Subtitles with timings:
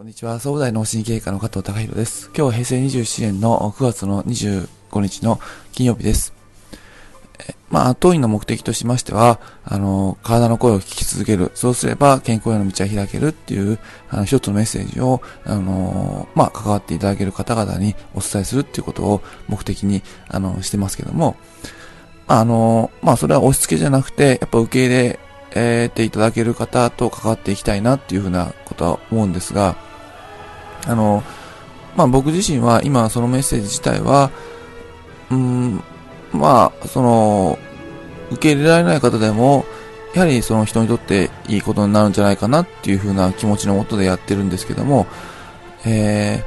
[0.00, 2.28] こんにちは、総務大脳神経科の加藤隆弘です。
[2.28, 4.66] 今日は平成27年の9月の25
[5.02, 5.38] 日の
[5.72, 6.32] 金曜日です。
[7.38, 11.50] えまあ、当院の目的としましては、あの、体の声を聞き続ける。
[11.54, 21.36] そうすれば健康への道は開けるっていう、あの、一つのメッセージを、あの、まあ、関わっていただける方々にお伝えするっていうことを目的に、あの、してますけども、
[22.26, 25.18] あの、まあ、それは押し付けじゃなくて、やっぱ受け入れ
[25.54, 29.76] え、ていただける方と関わっていきたいなっていうふうなことは思うんですが、
[30.86, 31.22] あの、
[31.96, 34.30] まあ僕自身は今そのメッセージ自体は、
[35.30, 35.82] うん、
[36.32, 37.58] まあ、その、
[38.30, 39.64] 受け入れられない方でも、
[40.14, 45.06] やはりその人にとっていいことになるんじゃないかなっていうふうな気持ちのもとでやってるんですけども、
[45.86, 46.44] え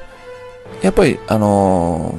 [0.81, 2.17] ー、やっぱり、あの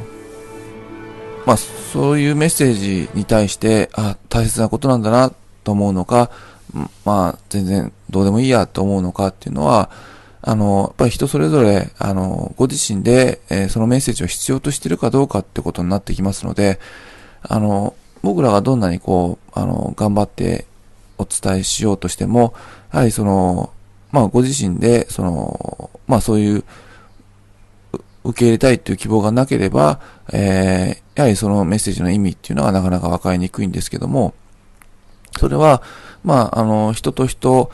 [1.44, 5.33] ー、まあ、そういうメッセージに対して、あ、大切なことなんだな
[5.64, 6.30] と思うのか、
[7.05, 9.91] まあ、全然どうでもいいやと思うのかっていうのは、
[10.47, 16.78] あの、やっぱり人それぞれ、あの、ご自身で、えー、そのメッセージを必要としてるかどうかってことになってきますので、
[17.42, 20.67] あの、僕らがどんなにこう、あの、頑張って
[21.17, 22.53] お伝えしようとしても、
[22.92, 23.73] やはりその、
[24.12, 26.64] まあ、ご自身で、その、まあ、そういう、
[28.25, 30.01] 受け入れたいという希望がなければ、
[30.33, 34.34] えー、やはりそのメッセージの意味っていうのはなかなか分かりにくいんですけども、
[35.39, 35.83] それは、
[36.23, 37.70] まあ、あの、人と人、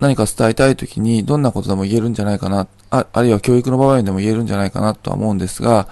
[0.00, 5.88] 何か伝えたいときにどんなことでも言えるんじゃないかな、ああるいは教育の場合でも言えるんじゃないかなとは思うんですが、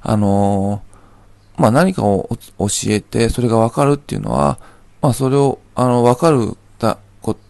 [0.00, 0.82] あの
[1.56, 4.58] まあ、何かを教えて、それがわかるっていうのは、
[5.00, 6.98] まあ、それを、あの、わかるた、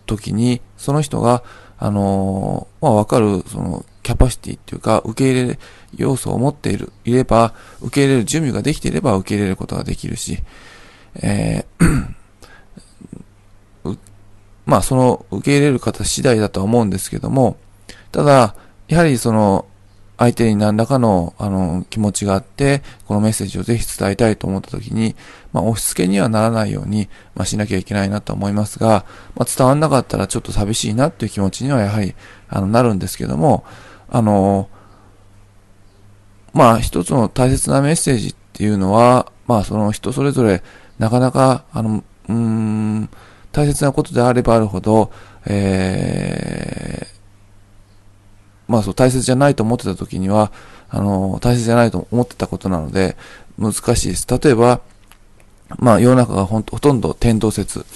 [0.07, 1.43] ときに、その人が、
[1.79, 5.59] あのまあ、わかる、その、キャパシティっていうか、受け入れ
[5.97, 10.43] 要素を持っている、いれば、受け入れる準備ができていれば受け入れることができるし、
[11.15, 12.15] えー
[14.67, 17.57] まあその受け入れる方次第だとは思うんですけども、
[18.13, 18.55] ただ、
[18.89, 19.67] やはりその
[20.17, 25.17] 相手に何らかのあの気持ちがあって、このメッセージをぜひ伝えたいと思った時に、
[25.53, 29.05] まあ押し付けにはならないように、まあしなきゃいけないなと思いますが、
[29.35, 32.15] まあ伝わんなかったらちょっと寂しいなっていう気持ちにはやはり
[32.49, 33.65] あのなるんですけども、
[34.09, 34.69] あの、
[36.53, 40.63] まあ一つの大切なメッセージっていうのは、まあその人それぞれ
[41.01, 43.11] なかなか、あの、うーん、
[43.55, 45.13] 大切なことであればあるほど、
[45.47, 47.09] えー、
[48.67, 50.51] まあそう、大切じゃないと思ってた時には、
[50.91, 53.17] あの、大切じゃないと思ってたことなので、
[53.57, 54.27] 難しいです。
[54.29, 54.81] 例えば、
[55.79, 57.87] まあ世の中がほほとんど天動説。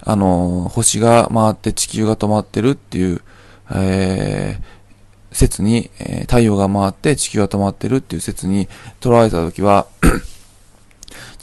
[0.00, 3.22] あの、星が回って地球が止まってるっていう、
[3.74, 8.68] えー、説に、え、太陽が回って地球が止まってるっていう説に
[9.00, 9.86] 捉えたときは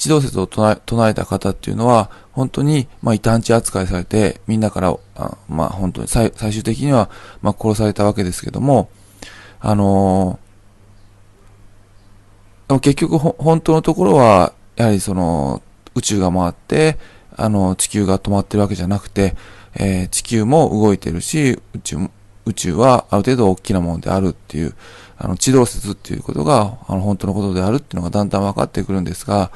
[0.06, 7.10] 地動説を唱えた方っていうのは、本当に、まあ、異端地扱いされて、みんなから、あまあ、本当に最、最終的には、
[7.42, 8.90] まあ、殺されたわけですけども、
[9.60, 15.64] あのー、結局、本当のところは、やはりその、
[15.96, 17.00] 宇宙が回って、
[17.36, 19.36] あの、地球が止まってるわけじゃなくて、
[19.74, 22.12] えー、地球も動いてるし、宇宙も、
[22.46, 24.76] 宇宙はある程度大きなものであるっていう、
[25.18, 29.52] あの、地動説っていうことが、あの、本当のことであるっていうのがだんだん分かってくるんですが、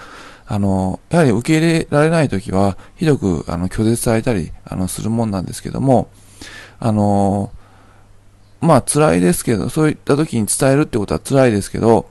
[0.47, 6.09] あの、やはり受け入れられないときは、ひどく、あの、拒絶されたり、あの、するもんなんですけども、
[6.79, 7.51] あの、
[8.61, 12.09] まあ、辛いですけど、そういったときに伝えるってことは辛いですけど、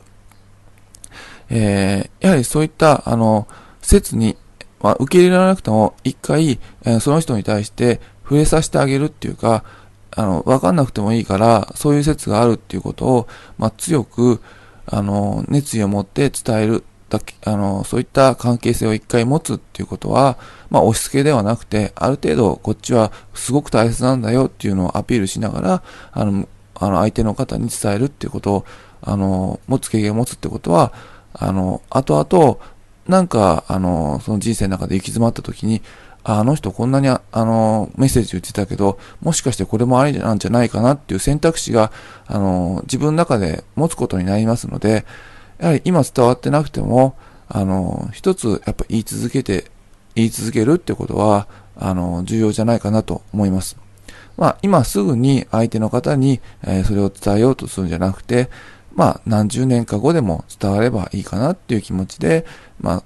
[1.51, 3.49] えー、やはりそういった、あの、
[3.83, 4.37] 説に、
[4.81, 9.65] まあ、受け入れられなくても、一回、えー、その人に対して触れさせてあげるっていうか、
[10.19, 14.41] あの、わかんなくてもいいから、そういう説があるっていうことを、まあ、強く、
[14.87, 20.37] あの、熱意を持って伝えるだけあの、そういった関係性を一回持つっていうことは、
[20.71, 28.65] まあ押し付けではなくて、ある程度こっちはすごく大切なんだよっていうのをアピールしながら、あの、あの相手の方に伝えるっていうことを、
[29.03, 30.93] あの、持つ経験を持つってことは、
[31.33, 32.59] あの、後々、
[33.07, 35.81] なんか、あの、その人生の中で行き詰まった時に、
[36.31, 41.91] あの人こんなにあのメッセージ言ってたけど、もしかしてこれもありなんじゃないかなっていう選択肢が、
[42.27, 45.07] あの、自分の中で持つことになりますので、
[45.59, 47.17] やはり今伝わってなくても、
[47.49, 49.71] あの、一つやっぱ言い続けて、
[50.15, 53.79] 言い続けるってことは、あの、重要じゃないかなと思います。
[54.37, 58.51] まあ、今すぐに相手の方に、え、それを伝えようとするんじゃなくて、
[58.99, 62.45] まあ、何十年か後でも伝わればいいかなっていう気持ちで、
[62.81, 63.05] まあ、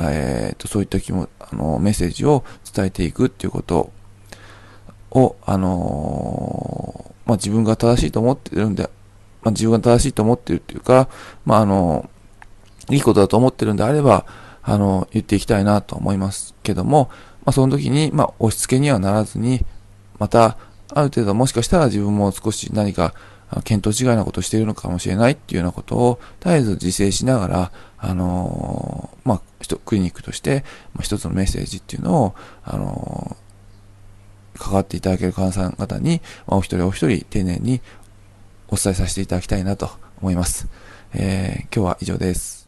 [0.00, 2.44] えー、と、そういった気も、あの、メッセージを
[2.74, 3.92] 伝えていくっていうこと
[5.12, 8.90] を、あのー、まあ、自分が正しいと思ってるんで
[9.42, 11.08] まあ、自分が正しいと思ってるっていうか、
[11.44, 12.10] まあ、あの、
[12.90, 14.26] いいことだと思ってるんであれば、
[14.62, 17.10] あの、言っていきたいなと思いますけども、
[17.44, 19.64] まあ、その時に、まあ、押し付けにはならずに、
[20.18, 20.58] また、
[20.94, 23.14] ある程度もしかしたら自分も少し何か、
[23.64, 29.40] 見当違いなことをしているのかもしれないっていうようなことを、絶えず自制しながら、あのー、まあ、
[29.84, 30.64] クリニックとして、
[30.94, 32.34] まあ、一つのメッセージっていうのを、
[32.64, 37.80] あのー、関わっていただける患者さん方に、まあ、お一人お一人丁寧に
[38.68, 39.90] お伝えさせていただきたいなと
[40.20, 40.68] 思います。
[41.14, 42.67] えー、今日は以上です。